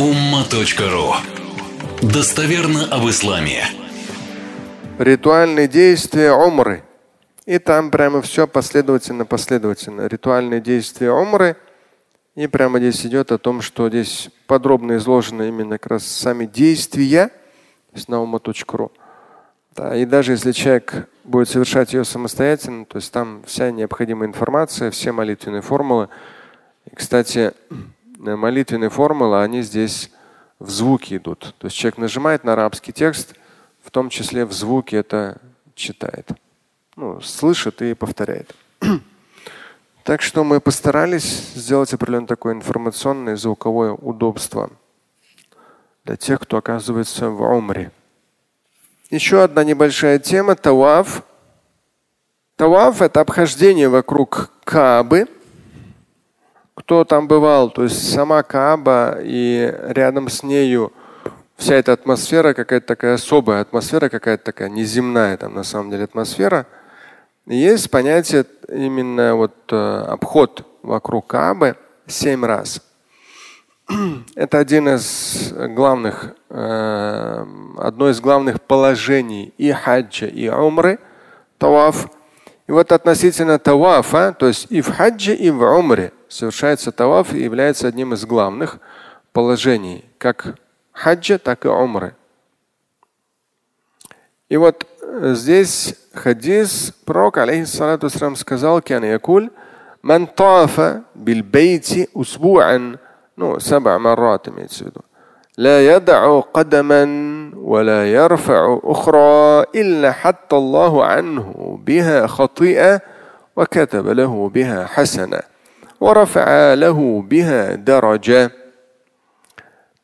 [0.00, 1.12] umma.ru
[2.00, 3.64] Достоверно об исламе.
[4.98, 6.84] Ритуальные действия умры.
[7.44, 10.06] И там прямо все последовательно, последовательно.
[10.06, 11.54] Ритуальные действия умры.
[12.34, 17.30] И прямо здесь идет о том, что здесь подробно изложено именно как раз сами действия.
[18.08, 18.92] На ума.ру.
[19.76, 24.90] Да, и даже если человек будет совершать ее самостоятельно, то есть там вся необходимая информация,
[24.90, 26.08] все молитвенные формулы.
[26.90, 27.52] И, кстати,
[28.20, 30.10] молитвенные формулы, они здесь
[30.58, 31.54] в звуке идут.
[31.58, 33.34] То есть человек нажимает на арабский текст,
[33.82, 35.40] в том числе в звуке это
[35.74, 36.30] читает.
[36.96, 38.54] Ну, слышит и повторяет.
[40.02, 44.70] Так что мы постарались сделать определенное такое информационное звуковое удобство
[46.04, 47.92] для тех, кто оказывается в умре.
[49.10, 51.22] Еще одна небольшая тема– таваф.
[52.56, 55.28] Таваф– это обхождение вокруг Каабы.
[56.90, 60.92] Кто там бывал, то есть сама Кааба и рядом с нею
[61.56, 66.66] вся эта атмосфера, какая-то такая особая атмосфера, какая-то такая неземная там на самом деле атмосфера.
[67.46, 71.76] Есть понятие именно вот э, обход вокруг Каабы
[72.08, 72.82] семь раз.
[74.34, 77.46] Это один из главных, э,
[77.78, 80.98] одно из главных положений и хаджа, и умры,
[81.56, 82.08] таваф.
[82.66, 87.43] И вот относительно тавафа, то есть и в хаджи, и в умре совершается таваф и
[87.43, 88.79] является одним из главных
[89.33, 90.55] положений, как
[90.91, 92.15] хаджа, так и умры.
[94.49, 99.49] И вот э, здесь хадис пророк алейхиссалату сказал, кян якуль,
[100.01, 102.99] ман тафа бил бейти усбу'ан
[103.37, 105.01] ну, سبع مرات имеется в виду.
[105.57, 107.03] لا يدع قدما
[107.55, 113.01] ولا يرفع أخرى إلا حتى الله عنه بها خطيئة
[113.55, 115.39] وكتب له بها حسنة
[115.99, 118.51] ورفع له بها درجة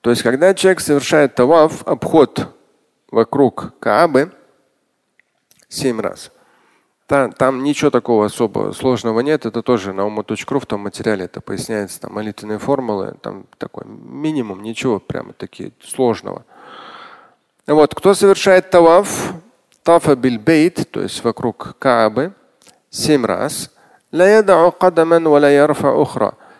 [0.01, 2.47] То есть, когда человек совершает таваф, обход
[3.11, 4.31] вокруг Каабы
[5.69, 6.31] семь раз,
[7.11, 9.45] там, там ничего такого особо сложного нет.
[9.45, 11.99] Это тоже на ума.ру в том материале это поясняется.
[11.99, 16.45] Там молитвенные формулы, там такой минимум, ничего прямо таки сложного.
[17.67, 19.33] Вот, кто совершает таваф,
[19.83, 22.33] тафа бильбейт, то есть вокруг Каабы,
[22.89, 23.71] семь раз,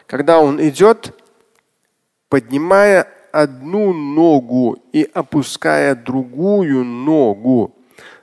[0.07, 1.15] когда он идет,
[2.29, 7.75] поднимая одну ногу и опуская другую ногу,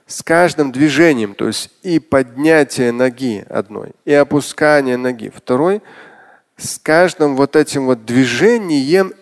[0.06, 5.82] с каждым движением, то есть и поднятие ноги одной, и опускание ноги второй,
[6.56, 9.12] с каждым вот этим вот движением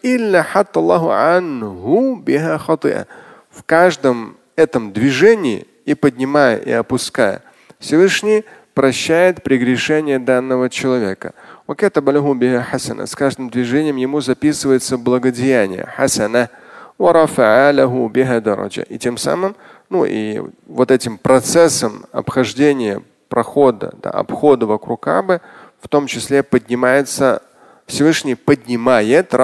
[3.51, 7.43] в каждом этом движении и поднимая и опуская,
[7.79, 8.45] Всевышний
[8.75, 11.35] прощает прегрешение данного человека.
[11.67, 15.87] С каждым движением ему записывается благодеяние.
[15.97, 16.51] Хасана.
[16.99, 19.57] И тем самым
[19.93, 25.43] ну и вот этим процессом обхождения, прохода, да, обхода вокруг Кабы,
[25.83, 27.43] в том числе поднимается,
[27.85, 29.35] Всевышний поднимает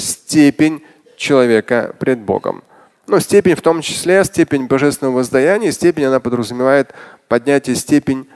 [0.00, 0.82] степень
[1.16, 2.64] человека пред Богом.
[3.12, 6.94] Но степень в том числе, степень божественного воздаяния, степень она подразумевает
[7.28, 8.26] поднятие степень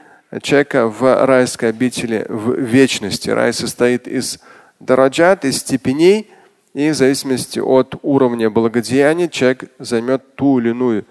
[0.43, 3.31] человека в райской обители в вечности.
[3.31, 4.39] Рай состоит из
[4.79, 6.29] дораджат, из степеней,
[6.75, 11.05] и в зависимости от уровня благодеяния человек займет ту или иную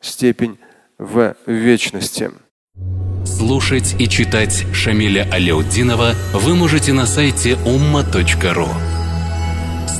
[0.00, 0.58] степень
[0.98, 2.32] в вечности.
[3.24, 8.66] Слушать и читать Шамиля Аляутдинова вы можете на сайте umma.ru.